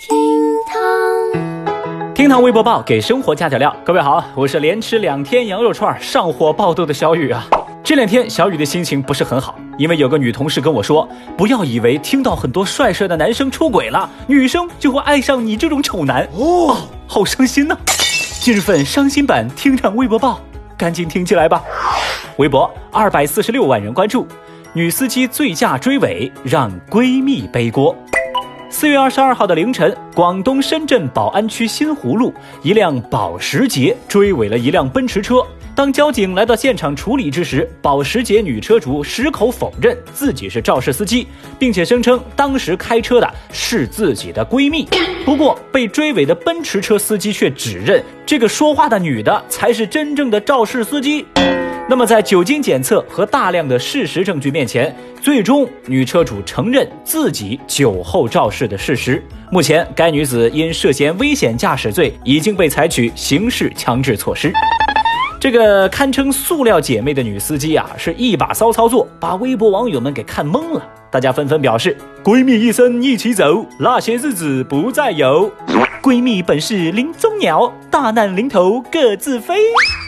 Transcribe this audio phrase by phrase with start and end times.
[0.00, 0.16] 厅
[0.64, 3.74] 堂，厅堂微博报给生活加点料。
[3.84, 7.44] 各位好，我是连吃两天羊肉串上火爆痘的小雨啊。
[7.82, 16.76] 这两天小雨的心情不是很好，因为有个女同事跟我说，不要以为听到很多帅帅的男生出轨了，女生就会爱上你这种丑男哦，
[17.08, 17.76] 好伤心呐。
[18.40, 20.38] 今日份伤心版厅堂微博报，
[20.76, 21.60] 赶紧听起来吧。
[22.36, 24.28] 微博二百四十六万人关注，
[24.72, 27.92] 女司机醉驾追尾让闺蜜背锅。
[28.70, 32.32] 四月二十二号的凌晨，广东深圳宝安区新湖路，
[32.62, 35.42] 一辆保时捷追尾了一辆奔驰车。
[35.74, 41.26] 当交警来到现场处理之时，保时捷女车主矢口否认自己是肇事司机，
[41.58, 44.86] 并且声称当时开车的是自己的闺蜜。
[45.24, 51.24] 不过，被追尾的奔驰车司机却指认这个说话的女的才是真正的肇事司机。
[51.90, 59.24] 那么，在酒精检测和大量的事实证据面前，最终女车主承认自己酒后肇事的事实。
[59.50, 64.52] 目前，该女子因涉嫌危险驾驶罪已经被采取刑事强制措施。
[65.40, 70.86] 这个堪称“塑料姐妹”的女司机啊，是一把骚操作，把微博网友们给看懵了。
[71.10, 75.50] 大家纷纷表示：“闺蜜一生一起走，那些日子不再有。”
[76.02, 79.54] 闺蜜本是林中鸟，大难临头各自飞。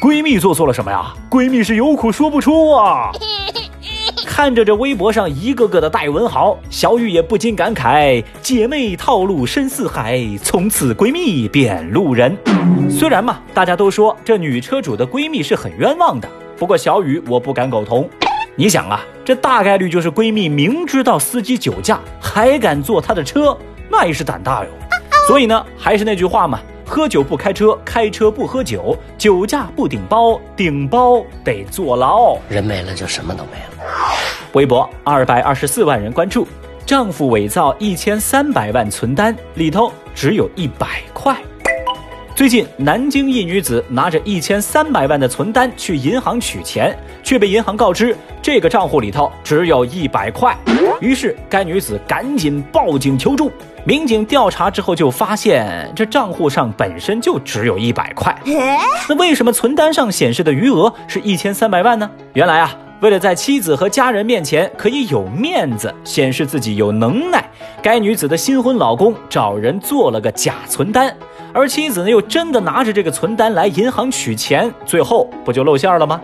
[0.00, 1.12] 闺蜜做错了什么呀？
[1.28, 3.10] 闺蜜是有苦说不出啊！
[4.24, 12.36] 看着这微博上一个个的带文豪，小雨也不禁感慨：姐妹套路深似海，从此闺蜜变路人。
[12.88, 18.08] 虽然嘛，大家都说这女车主的闺蜜是很冤枉的，不过小雨我不敢苟同。
[18.54, 23.58] 你想啊，这大概率就是闺蜜明知道司机酒驾还敢坐他的车，
[23.90, 24.70] 那也是胆大哟。
[25.26, 32.38] 所以呢，还是那句话嘛，喝酒不开车，开车不喝酒，酒驾不顶包，顶包得坐牢。
[32.48, 33.84] 人没了就什么都没了。
[34.54, 36.48] 微博二百二十四万人关注，
[36.86, 41.36] 丈夫伪造一千三百万存单，里头只有一百块。
[42.34, 48.16] 最近，南京一女子拿着一千三百万的存单去银行取钱，却被银行告知
[48.50, 50.56] 这个账户里头只有一百块。
[51.02, 53.52] 于是，该女子赶紧报警求助。
[53.84, 58.34] 民警调查之后就发现，这账户上本身就只有一百块。
[59.06, 62.10] 那为什么存单上显示的余额是一千三百万呢？
[62.32, 67.44] 原来啊，为了在妻子和家人面前可以有面子，显示自己有能耐，
[67.82, 71.14] 该女子的新婚老公找人做了个假存单。
[71.54, 76.20] 而妻子呢，又真的拿着这个存单来银行取钱，最后不就露馅了吗？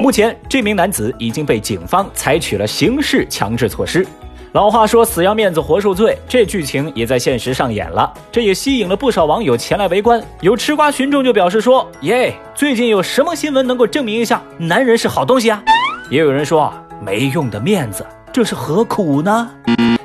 [0.00, 4.06] 目前这名男子已经被警方采取了刑事强制措施。
[4.52, 10.22] 老话说“死要面子活受罪”，这剧情也在现实上演了，这也吸引了不少网友前来围观。
[10.40, 15.62] 有吃瓜群众就表示说：“耶，最近有什么新闻能够证明一下男人是好东西啊？”
[16.10, 16.70] 也有人说
[17.00, 19.50] ：“没用的面子，这是何苦呢？”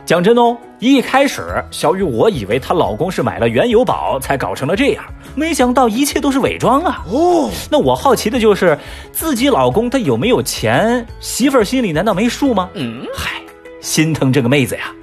[0.05, 7.03] 讲真哦，一开始小雨我以为她老公是买了原油宝才搞成了这样，没想到一切都是伪装啊！
[7.11, 8.77] 哦，那我好奇的就是
[9.11, 12.69] 自己老公他有没有钱，媳妇儿心里难道没数吗？
[12.75, 13.41] 嗯，嗨，
[13.81, 14.93] 心疼这个妹子呀！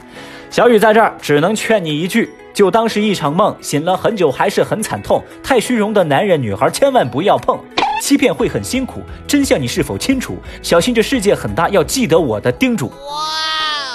[0.48, 5.20] 小雨在这儿只能劝你一句，就当是一场梦，醒了很久还是很惨痛。
[5.42, 7.58] 太虚荣的男人女孩千万不要碰，
[8.00, 9.02] 欺骗会很辛苦。
[9.26, 10.36] 真相你是否清楚？
[10.62, 12.92] 小心这世界很大，要记得我的叮嘱。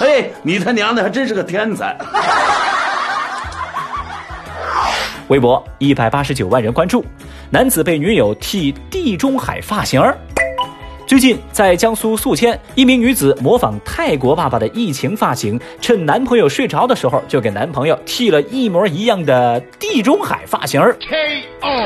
[0.00, 1.94] 哎，你他娘的还真是个天才！
[5.28, 7.04] 微博一百八十九万人关注，
[7.50, 10.16] 男子被女友剃地中海发型儿。
[11.06, 20.96] 最近在江苏宿迁，一名女子模仿泰国爸爸的疫情发型，趁男朋友睡着的时候，就给男朋友剃了一模一样的地中海发型儿。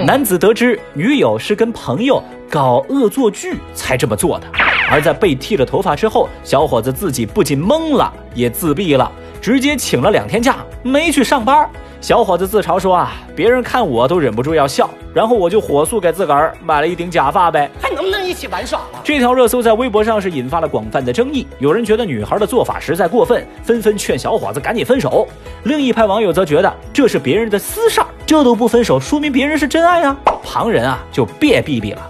[0.06, 4.46] 男子得知女友是跟朋友搞恶作剧才这么做的。
[4.90, 11.68] 而在被剃了头发之后，小伙子自己不仅懵了，也自闭了，直接请了两天假，没去上班。
[12.00, 19.00] 小伙子自嘲说：“啊，别人看我都忍不住要笑，然后我就火速给自个儿买了一顶假发呗。”还能不能一起玩耍了？
[19.02, 25.26] 这条热搜在微博上是引发了广泛的争议，有人觉得女孩的做法实在过分，纷纷劝小伙子赶紧分手。
[25.62, 30.14] 另一派网友则觉得这是别人的私事儿，这都不分手，说明别人是真爱啊！
[30.42, 32.02] 旁人啊就别逼逼了。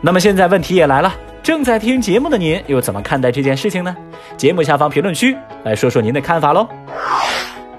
[0.00, 1.14] 那么现在问题也来了。
[1.46, 3.96] 正在听节目的您又怎么看待这件事情呢？
[4.36, 6.68] 节目下方评论区来说说您的看法喽。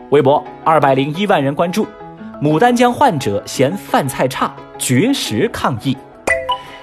[0.10, 1.86] 微博二百零一万人关注，
[2.42, 5.98] 牡丹江患者嫌饭菜差绝食抗议。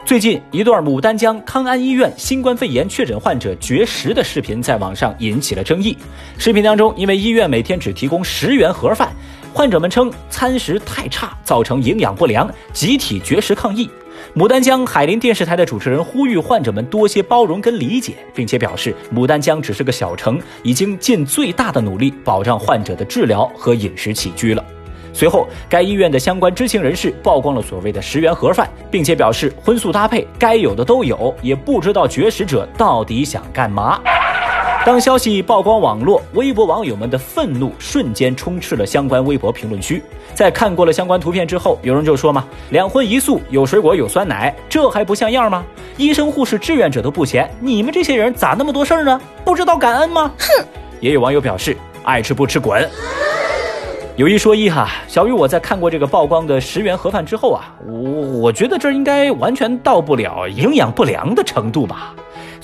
[0.04, 5.96] 最近一段牡丹江康安医院新冠肺炎确诊患者绝食的视频在网上引起了争议。
[6.36, 9.10] 视频当中，因为医院每天只提供十元盒饭，
[9.54, 13.88] 患者们称餐食太差，造成营养不良，集体绝食抗议。
[14.34, 24.64] 牡丹江海林电视台的主持人呼吁患者们多些包容跟理解，并且表示牡丹江只是个小城，已经尽最大的努力保障患者的治疗和饮食起居了。
[25.12, 34.00] 随后，该医院的相关知情人士曝光了所谓的十元盒饭，并且表示荤素搭配，该有的都有，也不知道绝食者到底想干嘛。
[34.84, 40.02] 当消息曝光网络，微博网友们的愤怒瞬间充斥了相关微博评论区。
[40.34, 45.64] 在看过了相关图片之后，有人就说嘛：“两荤一素，有水果有酸奶，这还不像样吗？
[45.96, 49.18] 医生、护士、志愿者都不嫌，你们这些人咋那么多事儿呢？
[49.42, 50.66] 不知道感恩吗？”哼！
[51.00, 52.86] 也有网友表示：“爱吃不吃滚。”
[54.16, 62.14] 有一说一哈，小雨我在看过这个曝光的十元盒饭之后啊，我我觉得这应该完全到不了营养不良的程度吧。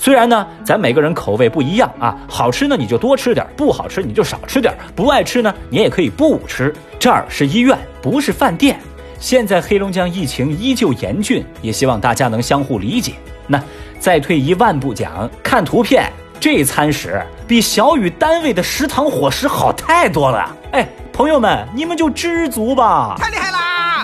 [0.03, 6.73] 虽然呢，咱每个人口味不一样啊，好吃呢你就多吃点，不好吃你就少吃点，不爱吃呢你也可以不吃。
[6.97, 8.79] 这儿是医院，不是饭店。
[9.19, 13.13] 现在黑龙江疫情依旧严峻，也希望大家能相互理解。
[13.45, 13.61] 那
[13.99, 20.57] 再退一万步讲，看图片，这餐食比小雨单位的食堂伙食好太多了。
[20.71, 23.15] 哎，朋友们，你们就知足吧。
[23.19, 23.40] 太厉害啦！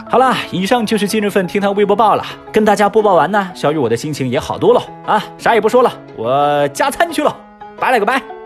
[0.09, 2.24] 好啦，以上就是今日份听堂微博报了。
[2.51, 7.36] 跟大家播报完呢，小雨我的心情也好多了啊，啥也不说了，我加餐去了，
[7.77, 8.37] 拜了个拜。